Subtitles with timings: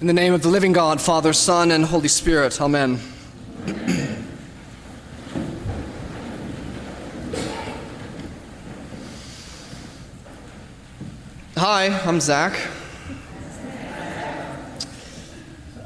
[0.00, 2.98] In the name of the living God, Father, Son, and Holy Spirit, Amen.
[11.58, 12.58] Hi, I'm Zach.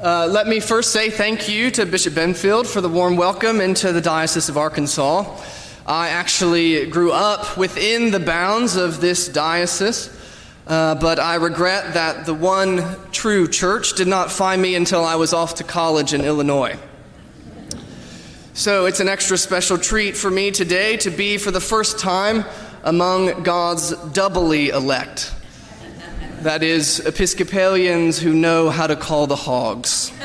[0.01, 3.91] Uh, let me first say thank you to Bishop Benfield for the warm welcome into
[3.91, 5.25] the Diocese of Arkansas.
[5.85, 10.07] I actually grew up within the bounds of this diocese,
[10.67, 15.15] uh, but I regret that the one true church did not find me until I
[15.15, 16.77] was off to college in Illinois.
[18.53, 22.45] So it's an extra special treat for me today to be, for the first time,
[22.83, 25.33] among God's doubly elect.
[26.41, 30.11] That is, Episcopalians who know how to call the hogs.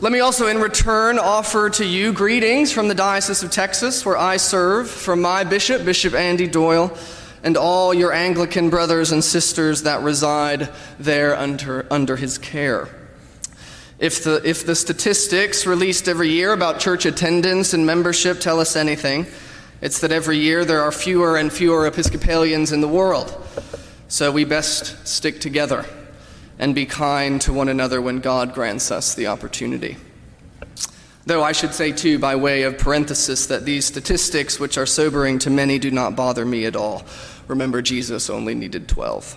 [0.00, 4.16] Let me also, in return, offer to you greetings from the Diocese of Texas, where
[4.16, 6.96] I serve, from my bishop, Bishop Andy Doyle,
[7.42, 10.68] and all your Anglican brothers and sisters that reside
[11.00, 12.88] there under, under his care.
[13.98, 18.76] If the, if the statistics released every year about church attendance and membership tell us
[18.76, 19.26] anything,
[19.80, 23.36] it's that every year there are fewer and fewer Episcopalians in the world.
[24.06, 25.84] So we best stick together
[26.58, 29.96] and be kind to one another when God grants us the opportunity.
[31.26, 35.38] Though I should say, too, by way of parenthesis, that these statistics, which are sobering
[35.40, 37.04] to many, do not bother me at all.
[37.46, 39.36] Remember, Jesus only needed 12.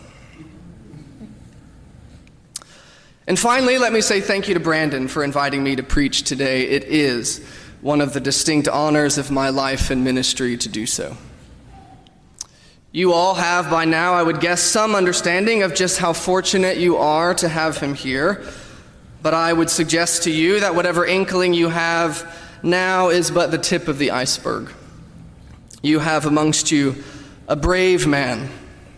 [3.27, 6.63] And finally, let me say thank you to Brandon for inviting me to preach today.
[6.63, 7.45] It is
[7.81, 11.17] one of the distinct honors of my life and ministry to do so.
[12.93, 16.97] You all have by now, I would guess, some understanding of just how fortunate you
[16.97, 18.43] are to have him here.
[19.21, 23.57] But I would suggest to you that whatever inkling you have now is but the
[23.57, 24.73] tip of the iceberg.
[25.81, 27.01] You have amongst you
[27.47, 28.49] a brave man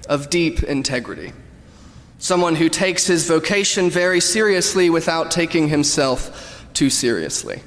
[0.09, 1.31] of deep integrity,
[2.17, 7.61] someone who takes his vocation very seriously without taking himself too seriously.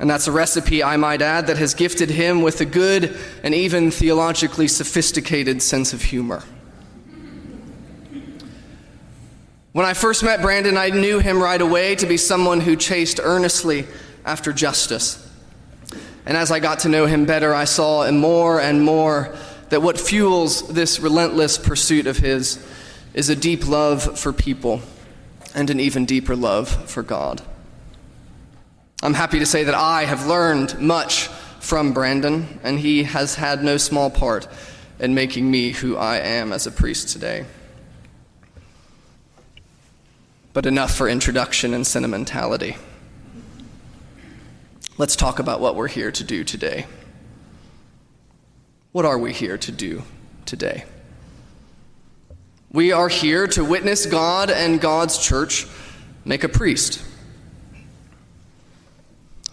[0.00, 3.54] And that's a recipe, I might add, that has gifted him with a good and
[3.54, 6.42] even theologically sophisticated sense of humor.
[9.72, 13.20] When I first met Brandon, I knew him right away to be someone who chased
[13.22, 13.86] earnestly
[14.24, 15.18] after justice.
[16.26, 19.34] And as I got to know him better, I saw more and more
[19.70, 22.64] that what fuels this relentless pursuit of his
[23.14, 24.82] is a deep love for people
[25.54, 27.42] and an even deeper love for God.
[29.04, 31.26] I'm happy to say that I have learned much
[31.58, 34.46] from Brandon, and he has had no small part
[35.00, 37.44] in making me who I am as a priest today.
[40.52, 42.76] But enough for introduction and sentimentality.
[44.98, 46.86] Let's talk about what we're here to do today.
[48.92, 50.04] What are we here to do
[50.46, 50.84] today?
[52.70, 55.66] We are here to witness God and God's church
[56.24, 57.02] make a priest.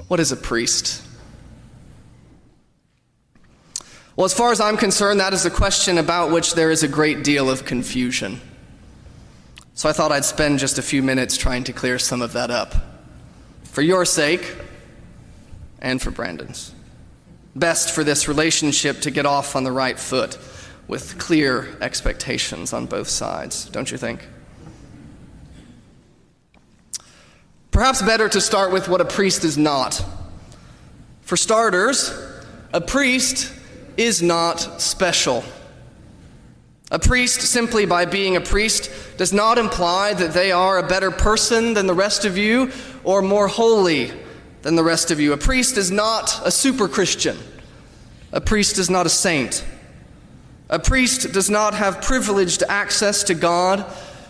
[0.10, 1.04] What is a priest?
[4.16, 6.88] Well, as far as I'm concerned, that is a question about which there is a
[6.88, 8.42] great deal of confusion.
[9.76, 12.52] So I thought I'd spend just a few minutes trying to clear some of that
[12.52, 12.76] up.
[13.64, 14.58] For your sake,
[15.80, 16.74] and for Brandon's.
[17.56, 20.38] Best for this relationship to get off on the right foot
[20.88, 24.28] with clear expectations on both sides, don't you think?
[27.72, 30.04] Perhaps better to start with what a priest is not.
[31.22, 32.12] For starters,
[32.74, 33.54] a priest
[33.98, 35.44] is not special.
[36.92, 41.12] A priest, simply by being a priest, does not imply that they are a better
[41.12, 42.72] person than the rest of you
[43.04, 44.12] or more holy
[44.64, 45.34] than the rest of you.
[45.34, 47.38] A priest is not a super Christian.
[48.32, 49.64] A priest is not a saint.
[50.70, 53.86] A priest does not have privileged access to God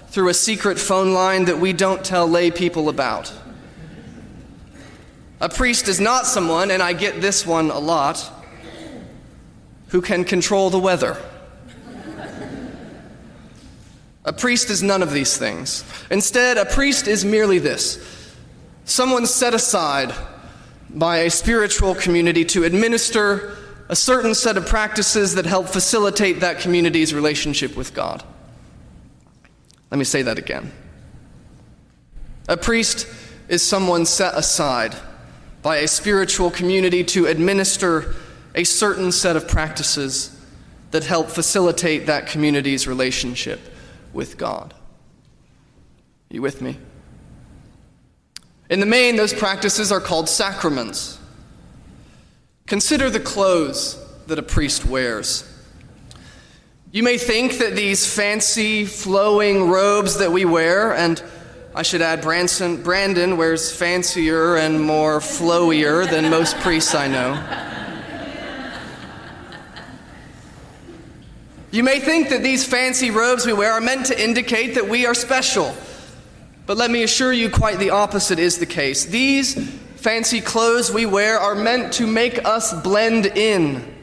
[0.10, 3.32] through a secret phone line that we don't tell lay people about.
[5.40, 8.32] A priest is not someone, and I get this one a lot,
[9.90, 11.18] who can control the weather.
[14.26, 15.84] A priest is none of these things.
[16.12, 18.06] Instead, a priest is merely this
[18.86, 20.14] someone set aside
[20.90, 23.56] by a spiritual community to administer
[23.88, 28.24] a certain set of practices that help facilitate that community's relationship with God.
[29.92, 30.72] Let me say that again.
[32.48, 33.08] A priest
[33.48, 34.96] is someone set aside
[35.62, 38.16] by a spiritual community to administer
[38.56, 40.36] a certain set of practices
[40.92, 43.60] that help facilitate that community's relationship
[44.14, 44.74] with God.
[44.74, 46.78] Are you with me?
[48.70, 51.20] In the main, those practices are called sacraments.
[52.68, 53.98] Consider the clothes
[54.28, 55.52] that a priest wears.
[56.92, 61.22] You may think that these fancy, flowing robes that we wear, and
[61.76, 67.36] I should add, Branson, Brandon wears fancier and more flowier than most priests I know.
[71.70, 75.06] You may think that these fancy robes we wear are meant to indicate that we
[75.06, 75.76] are special.
[76.66, 79.06] But let me assure you, quite the opposite is the case.
[79.06, 79.54] These
[79.98, 83.99] fancy clothes we wear are meant to make us blend in.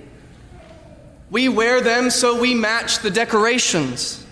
[1.31, 4.25] We wear them so we match the decorations.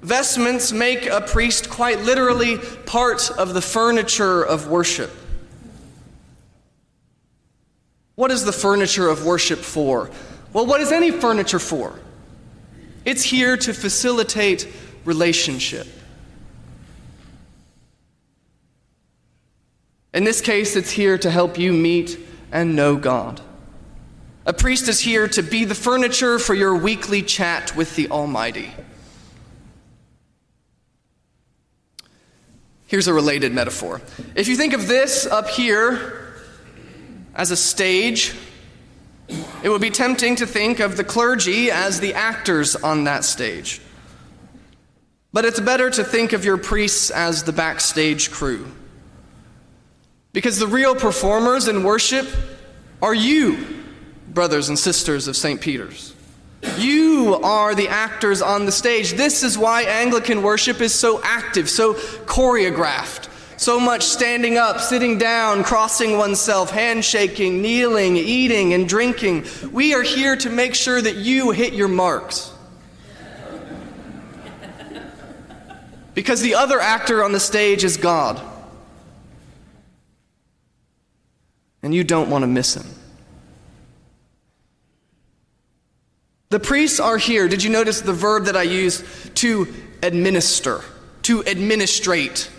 [0.00, 5.10] Vestments make a priest quite literally part of the furniture of worship.
[8.14, 10.10] What is the furniture of worship for?
[10.52, 11.98] Well, what is any furniture for?
[13.04, 14.68] It's here to facilitate
[15.04, 15.86] relationship.
[20.14, 22.18] In this case, it's here to help you meet
[22.50, 23.42] and know God.
[24.46, 28.72] A priest is here to be the furniture for your weekly chat with the Almighty.
[32.86, 34.00] Here's a related metaphor.
[34.36, 36.32] If you think of this up here
[37.34, 38.36] as a stage,
[39.64, 43.80] it would be tempting to think of the clergy as the actors on that stage.
[45.32, 48.70] But it's better to think of your priests as the backstage crew.
[50.32, 52.28] Because the real performers in worship
[53.02, 53.75] are you,
[54.36, 55.60] brothers and sisters of St.
[55.60, 56.14] Peter's.
[56.76, 59.14] You are the actors on the stage.
[59.14, 63.30] This is why Anglican worship is so active, so choreographed.
[63.56, 69.46] So much standing up, sitting down, crossing oneself, handshaking, kneeling, eating, and drinking.
[69.72, 72.52] We are here to make sure that you hit your marks.
[76.12, 78.38] Because the other actor on the stage is God.
[81.82, 82.86] And you don't want to miss him.
[86.56, 87.48] The priests are here.
[87.48, 89.04] Did you notice the verb that I used?
[89.34, 89.68] To
[90.02, 90.80] administer,
[91.24, 92.50] to administrate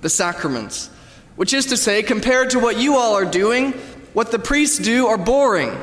[0.00, 0.88] the sacraments,
[1.36, 3.72] which is to say, compared to what you all are doing,
[4.14, 5.76] what the priests do are boring.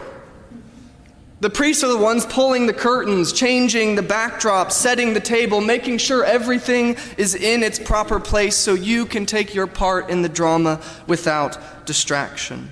[1.42, 6.00] The priests are the ones pulling the curtains, changing the backdrop, setting the table, making
[6.00, 10.30] sure everything is in its proper place so you can take your part in the
[10.30, 12.72] drama without distraction.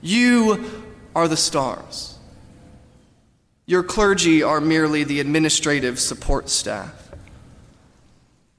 [0.00, 0.82] You
[1.14, 2.11] are the stars.
[3.72, 7.10] Your clergy are merely the administrative support staff.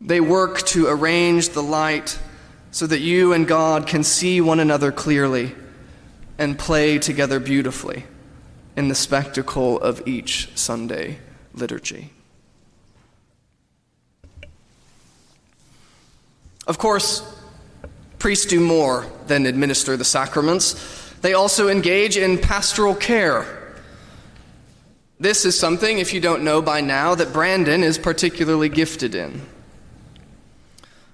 [0.02, 2.18] They work to arrange the light
[2.72, 5.54] so that you and God can see one another clearly
[6.40, 8.06] and play together beautifully
[8.76, 11.20] in the spectacle of each Sunday
[11.54, 12.10] liturgy.
[16.66, 17.22] Of course,
[18.18, 20.74] priests do more than administer the sacraments.
[21.22, 23.60] They also engage in pastoral care.
[25.20, 29.42] This is something, if you don't know by now, that Brandon is particularly gifted in.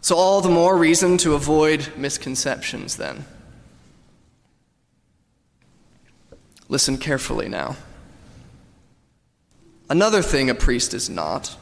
[0.01, 3.25] So, all the more reason to avoid misconceptions then.
[6.69, 7.75] Listen carefully now.
[9.89, 11.57] Another thing a priest is not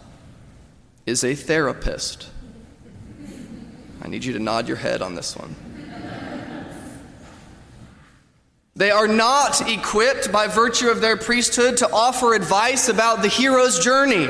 [1.06, 2.30] is a therapist.
[4.02, 5.56] I need you to nod your head on this one.
[8.78, 13.84] They are not equipped by virtue of their priesthood to offer advice about the hero's
[13.84, 14.30] journey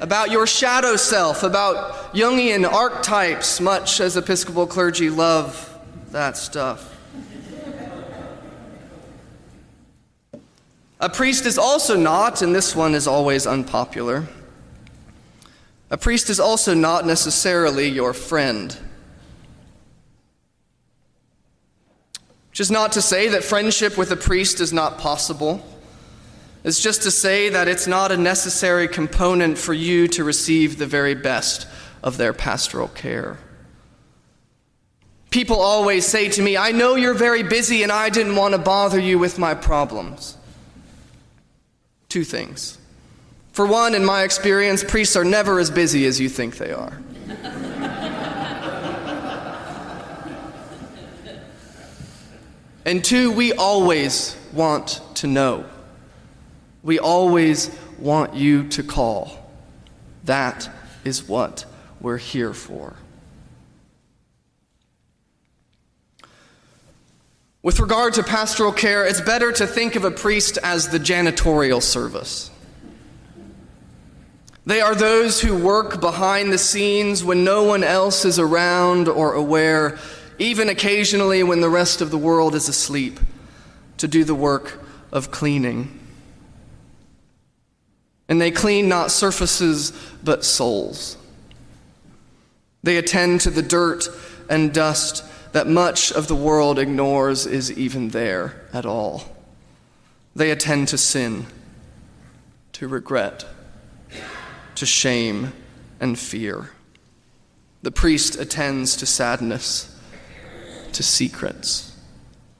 [0.00, 5.66] about your shadow self, about Jungian archetypes, much as Episcopal clergy love
[6.10, 6.86] that stuff.
[11.00, 14.26] A priest is also not, and this one is always unpopular,
[15.90, 18.76] a priest is also not necessarily your friend.
[22.60, 25.64] Is not to say that friendship with a priest is not possible.
[26.62, 30.86] It's just to say that it's not a necessary component for you to receive the
[30.86, 31.66] very best
[32.02, 33.38] of their pastoral care.
[35.30, 38.58] People always say to me, I know you're very busy and I didn't want to
[38.58, 40.36] bother you with my problems.
[42.10, 42.76] Two things.
[43.52, 47.00] For one, in my experience, priests are never as busy as you think they are.
[52.90, 55.64] And two, we always want to know.
[56.82, 57.70] We always
[58.00, 59.48] want you to call.
[60.24, 60.68] That
[61.04, 61.66] is what
[62.00, 62.96] we're here for.
[67.62, 71.80] With regard to pastoral care, it's better to think of a priest as the janitorial
[71.80, 72.50] service.
[74.66, 79.34] They are those who work behind the scenes when no one else is around or
[79.34, 79.96] aware,
[80.40, 83.20] even occasionally when the rest of the world is asleep,
[83.98, 84.80] to do the work
[85.12, 86.00] of cleaning.
[88.26, 89.92] And they clean not surfaces,
[90.24, 91.18] but souls.
[92.82, 94.08] They attend to the dirt
[94.48, 99.24] and dust that much of the world ignores is even there at all.
[100.34, 101.44] They attend to sin,
[102.72, 103.44] to regret,
[104.76, 105.52] to shame
[106.00, 106.70] and fear.
[107.82, 109.89] The priest attends to sadness,
[110.94, 111.96] to secrets,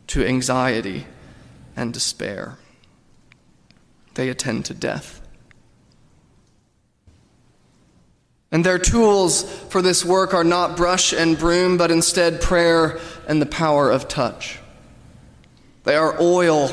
[0.08, 1.06] to anxiety
[1.76, 2.58] and despair.
[4.14, 5.20] They attend to death.
[8.52, 13.40] And their tools for this work are not brush and broom, but instead prayer and
[13.40, 14.58] the power of touch.
[15.84, 16.72] They are oil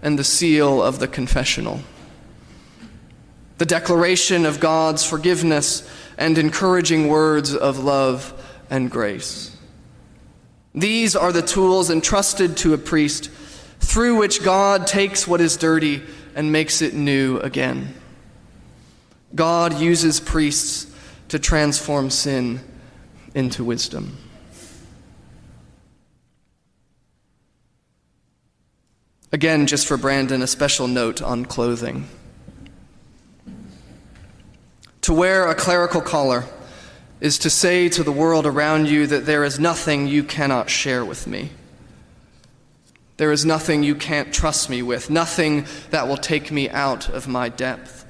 [0.00, 1.80] and the seal of the confessional.
[3.58, 8.32] The declaration of God's forgiveness and encouraging words of love
[8.70, 9.51] and grace.
[10.74, 13.30] These are the tools entrusted to a priest
[13.80, 16.02] through which God takes what is dirty
[16.34, 17.94] and makes it new again.
[19.34, 20.90] God uses priests
[21.28, 22.60] to transform sin
[23.34, 24.16] into wisdom.
[29.30, 32.06] Again, just for Brandon, a special note on clothing.
[35.02, 36.44] To wear a clerical collar
[37.22, 41.04] is to say to the world around you that there is nothing you cannot share
[41.04, 41.50] with me.
[43.16, 47.28] There is nothing you can't trust me with, nothing that will take me out of
[47.28, 48.04] my depth.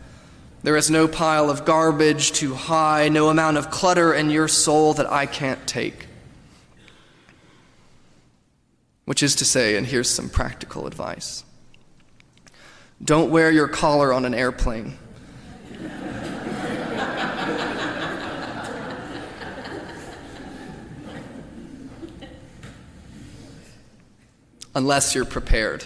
[0.62, 4.94] There is no pile of garbage too high, no amount of clutter in your soul
[4.94, 6.06] that I can't take.
[9.04, 11.44] Which is to say, and here's some practical advice
[13.04, 14.96] don't wear your collar on an airplane.
[24.74, 25.84] Unless you're prepared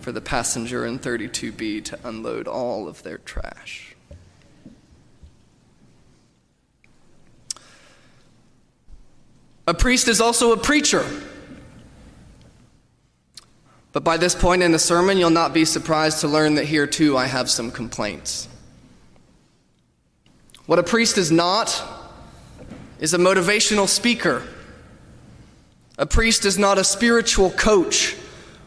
[0.00, 3.94] for the passenger in 32B to unload all of their trash.
[9.66, 11.04] A priest is also a preacher.
[13.92, 16.86] But by this point in the sermon, you'll not be surprised to learn that here
[16.86, 18.48] too I have some complaints.
[20.64, 21.82] What a priest is not
[22.98, 24.46] is a motivational speaker.
[25.98, 28.16] A priest is not a spiritual coach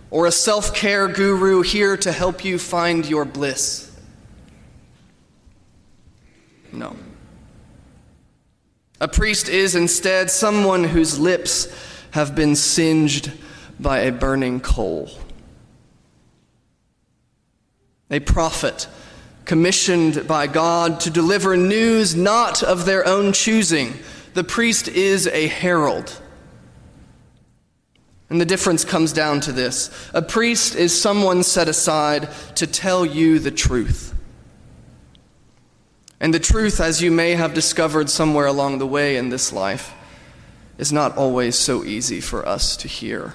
[0.09, 3.89] or a self care guru here to help you find your bliss.
[6.73, 6.97] No.
[8.99, 11.67] A priest is instead someone whose lips
[12.11, 13.31] have been singed
[13.79, 15.09] by a burning coal.
[18.11, 18.87] A prophet
[19.45, 23.93] commissioned by God to deliver news not of their own choosing.
[24.33, 26.20] The priest is a herald
[28.31, 33.05] and the difference comes down to this a priest is someone set aside to tell
[33.05, 34.15] you the truth.
[36.21, 39.93] And the truth, as you may have discovered somewhere along the way in this life,
[40.77, 43.33] is not always so easy for us to hear.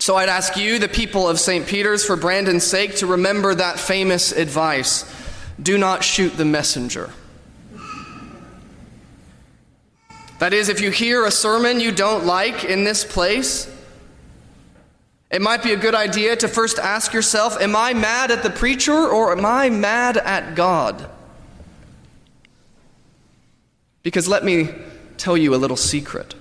[0.00, 1.66] So I'd ask you, the people of St.
[1.66, 5.10] Peter's, for Brandon's sake, to remember that famous advice
[5.62, 7.10] do not shoot the messenger.
[10.40, 13.70] That is, if you hear a sermon you don't like in this place,
[15.30, 18.48] it might be a good idea to first ask yourself Am I mad at the
[18.48, 21.10] preacher or am I mad at God?
[24.02, 24.70] Because let me
[25.18, 26.34] tell you a little secret.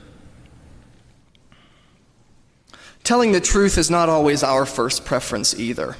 [3.03, 5.97] Telling the truth is not always our first preference either.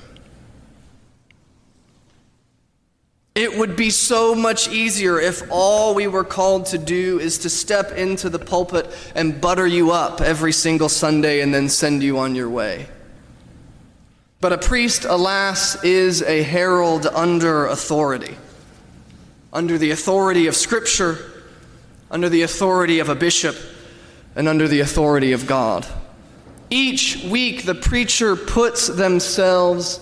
[3.36, 7.50] It would be so much easier if all we were called to do is to
[7.50, 12.17] step into the pulpit and butter you up every single Sunday and then send you
[12.17, 12.88] on your way.
[14.41, 18.38] But a priest, alas, is a herald under authority,
[19.51, 21.17] under the authority of Scripture,
[22.09, 23.55] under the authority of a bishop,
[24.36, 25.86] and under the authority of God.
[26.69, 30.00] Each week, the preacher puts themselves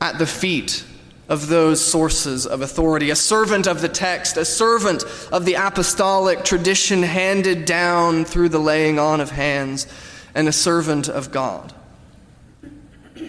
[0.00, 0.84] at the feet
[1.30, 6.44] of those sources of authority, a servant of the text, a servant of the apostolic
[6.44, 9.86] tradition handed down through the laying on of hands,
[10.34, 11.72] and a servant of God.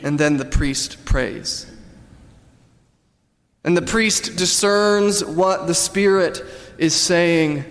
[0.04, 1.72] And then the priest prays.
[3.64, 6.44] And the priest discerns what the Spirit
[6.80, 7.64] is saying.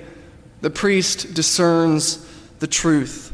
[0.60, 2.24] The priest discerns
[2.60, 3.32] the truth.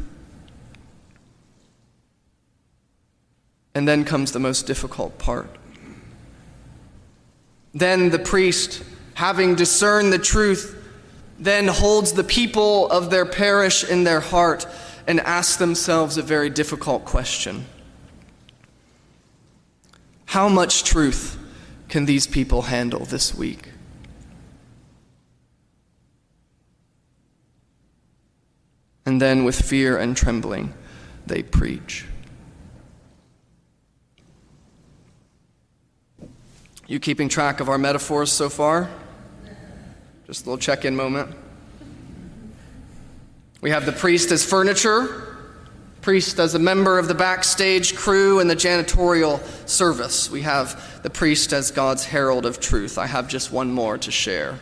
[3.75, 5.51] And then comes the most difficult part.
[7.77, 10.83] Then the priest, having discerned the truth,
[11.39, 14.67] then holds the people of their parish in their heart
[15.07, 17.67] and asks themselves a very difficult question
[20.25, 21.39] How much truth
[21.91, 23.69] can these people handle this week?
[29.05, 30.73] And then, with fear and trembling,
[31.27, 32.07] they preach.
[36.89, 38.89] You keeping track of our metaphors so far?
[40.27, 41.35] Just a little check in moment.
[43.61, 45.37] We have the priest as furniture,
[46.01, 50.31] priest as a member of the backstage crew and the janitorial service.
[50.31, 52.99] We have the priest as God's herald of truth.
[52.99, 54.61] I have just one more to share.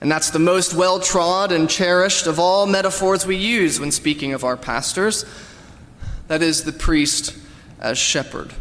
[0.00, 4.32] And that's the most well trod and cherished of all metaphors we use when speaking
[4.32, 5.26] of our pastors.
[6.28, 7.36] That is the priest
[7.78, 8.54] as shepherd.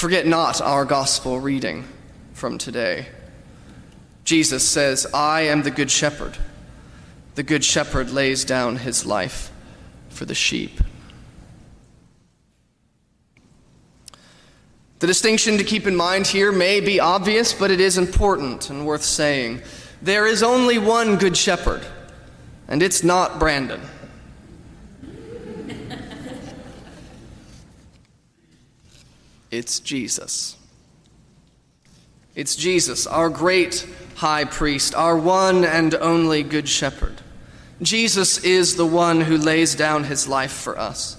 [0.00, 1.86] Forget not our gospel reading
[2.32, 3.08] from today.
[4.24, 6.38] Jesus says, I am the good shepherd.
[7.34, 9.52] The good shepherd lays down his life
[10.08, 10.80] for the sheep.
[15.00, 18.86] The distinction to keep in mind here may be obvious, but it is important and
[18.86, 19.60] worth saying.
[20.00, 21.86] There is only one good shepherd,
[22.68, 23.82] and it's not Brandon.
[29.50, 30.56] It's Jesus.
[32.34, 37.20] It's Jesus, our great high priest, our one and only good shepherd.
[37.82, 41.16] Jesus is the one who lays down his life for us.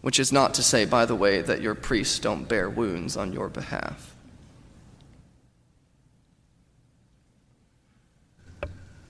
[0.00, 3.32] Which is not to say, by the way, that your priests don't bear wounds on
[3.32, 4.14] your behalf.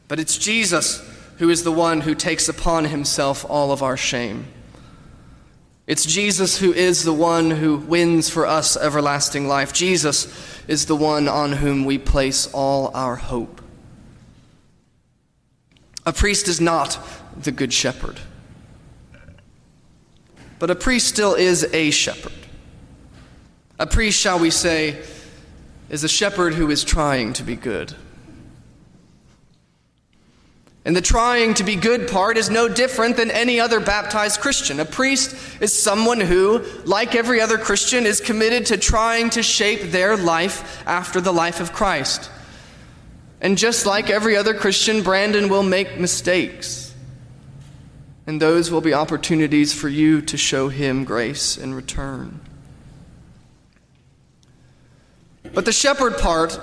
[0.09, 1.09] But it's Jesus
[1.39, 4.49] who is the one who takes upon himself all of our shame.
[5.87, 9.73] It's Jesus who is the one who wins for us everlasting life.
[9.73, 10.29] Jesus
[10.69, 13.61] is the one on whom we place all our hope.
[16.07, 16.99] A priest is not
[17.37, 18.21] the good shepherd,
[20.59, 22.33] but a priest still is a shepherd.
[23.79, 25.03] A priest, shall we say,
[25.89, 27.95] is a shepherd who is trying to be good.
[30.85, 34.81] And the trying to be good part is no different than any other baptized Christian.
[34.81, 39.91] A priest is someone who, like every other Christian, is committed to trying to shape
[39.91, 42.31] their life after the life of Christ.
[43.43, 46.95] And just like every other Christian, Brandon will make mistakes.
[48.27, 52.41] And those will be opportunities for you to show him grace in return.
[55.53, 56.59] But the shepherd part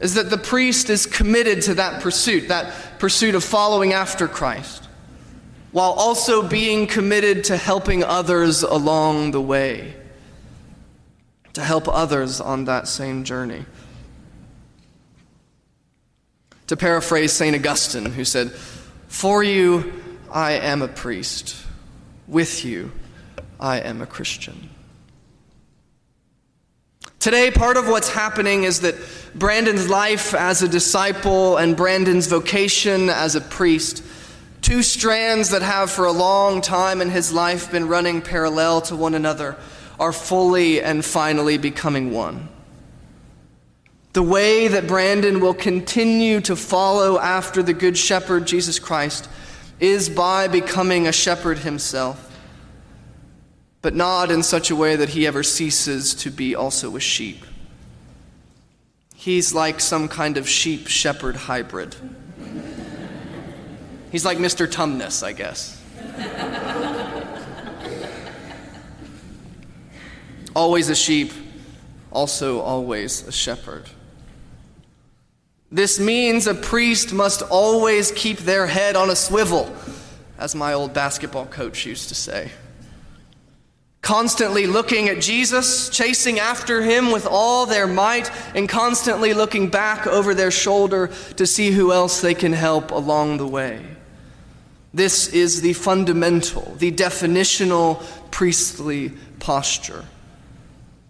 [0.00, 4.88] is that the priest is committed to that pursuit, that pursuit of following after Christ,
[5.72, 9.94] while also being committed to helping others along the way,
[11.52, 13.64] to help others on that same journey.
[16.68, 17.54] To paraphrase St.
[17.54, 18.50] Augustine, who said,
[19.08, 19.92] For you
[20.32, 21.56] I am a priest,
[22.26, 22.90] with you
[23.60, 24.70] I am a Christian.
[27.24, 28.96] Today, part of what's happening is that
[29.34, 34.04] Brandon's life as a disciple and Brandon's vocation as a priest,
[34.60, 38.94] two strands that have for a long time in his life been running parallel to
[38.94, 39.56] one another,
[39.98, 42.46] are fully and finally becoming one.
[44.12, 49.30] The way that Brandon will continue to follow after the Good Shepherd, Jesus Christ,
[49.80, 52.33] is by becoming a shepherd himself
[53.84, 57.44] but not in such a way that he ever ceases to be also a sheep.
[59.14, 61.94] He's like some kind of sheep shepherd hybrid.
[64.10, 64.66] He's like Mr.
[64.66, 65.82] Tumnus, I guess.
[70.56, 71.30] always a sheep,
[72.10, 73.84] also always a shepherd.
[75.70, 79.76] This means a priest must always keep their head on a swivel,
[80.38, 82.50] as my old basketball coach used to say
[84.04, 90.06] constantly looking at Jesus, chasing after him with all their might, and constantly looking back
[90.06, 93.84] over their shoulder to see who else they can help along the way.
[94.92, 100.04] This is the fundamental, the definitional priestly posture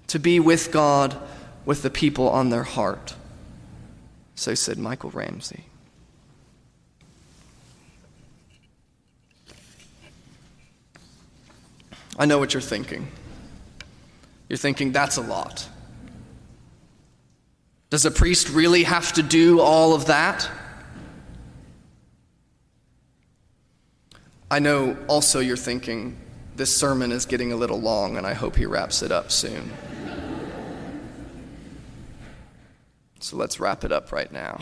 [0.07, 1.16] to be with God,
[1.66, 3.14] with the people on their heart.
[4.37, 5.64] So said Michael Ramsey.
[12.16, 13.09] I know what you're thinking.
[14.48, 15.68] You're thinking, that's a lot.
[17.90, 20.48] Does a priest really have to do all of that?
[24.50, 26.16] I know also you're thinking,
[26.57, 29.72] this sermon is getting a little long, and I hope he wraps it up soon.
[33.20, 34.59] so let's wrap it up right now.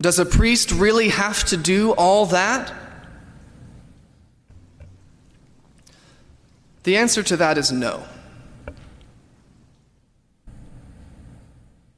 [0.00, 2.72] Does a priest really have to do all that?
[6.82, 8.04] The answer to that is no.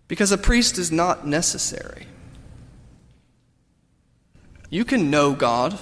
[0.08, 2.06] Because a priest is not necessary.
[4.68, 5.78] You can know God,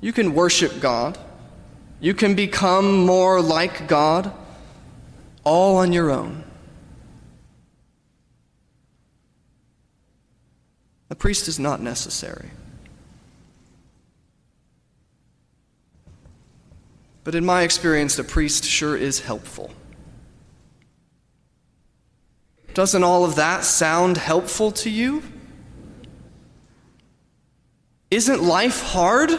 [0.00, 1.18] you can worship God,
[2.00, 4.32] you can become more like God
[5.44, 6.44] all on your own.
[11.08, 12.50] A priest is not necessary.
[17.26, 19.72] But in my experience, a priest sure is helpful.
[22.72, 25.24] Doesn't all of that sound helpful to you?
[28.12, 29.32] Isn't life hard?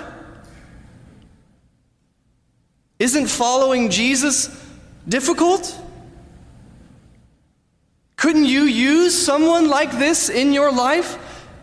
[3.00, 4.50] Isn't following Jesus
[5.08, 5.73] difficult?
[8.17, 11.17] Couldn't you use someone like this in your life?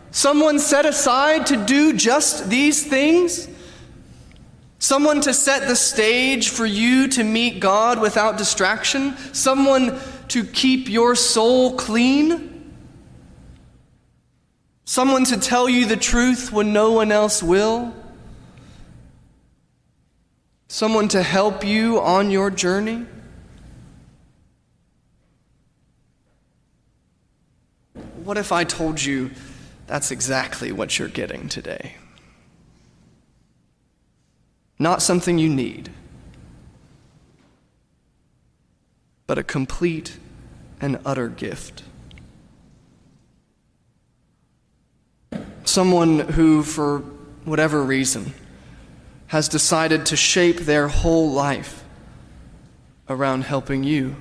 [0.09, 3.47] Someone set aside to do just these things?
[4.85, 9.17] Someone to set the stage for you to meet God without distraction?
[9.33, 12.71] Someone to keep your soul clean?
[14.83, 17.95] Someone to tell you the truth when no one else will?
[20.67, 23.07] Someone to help you on your journey?
[28.23, 29.31] What if I told you
[29.87, 31.95] that's exactly what you're getting today.
[34.77, 35.89] Not something you need,
[39.27, 40.17] but a complete
[40.81, 41.83] and utter gift.
[45.63, 46.99] Someone who, for
[47.45, 48.33] whatever reason,
[49.27, 51.83] has decided to shape their whole life
[53.09, 54.15] around helping you.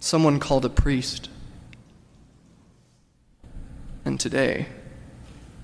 [0.00, 1.28] Someone called a priest
[4.04, 4.66] and today,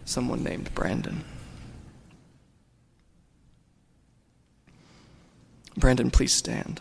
[0.04, 1.24] someone named Brandon.
[5.76, 6.80] Brandon, please stand.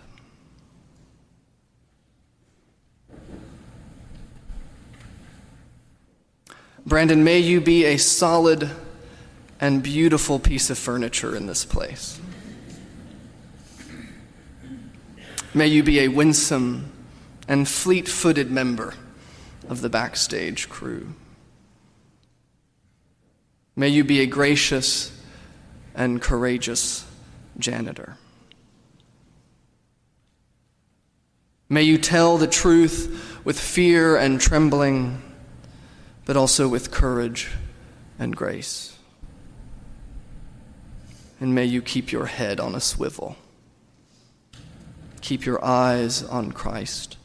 [6.85, 8.69] Brandon, may you be a solid
[9.61, 12.19] and beautiful piece of furniture in this place.
[15.53, 16.91] May you be a winsome
[17.47, 18.95] and fleet footed member
[19.69, 21.13] of the backstage crew.
[23.75, 25.17] May you be a gracious
[25.95, 27.05] and courageous
[27.57, 28.17] janitor.
[31.73, 35.23] May you tell the truth with fear and trembling,
[36.23, 37.49] but also with courage
[38.19, 38.95] and grace.
[41.39, 43.37] And may you keep your head on a swivel.
[45.21, 47.17] Keep your eyes on Christ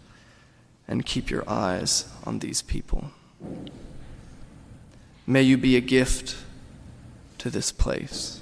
[0.88, 3.11] and keep your eyes on these people.
[5.26, 6.38] May you be a gift
[7.37, 8.40] to this place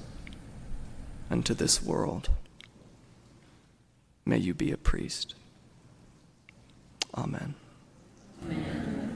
[1.28, 2.28] and to this world.
[4.24, 5.34] May you be a priest.
[7.16, 7.54] Amen.
[8.44, 9.15] Amen.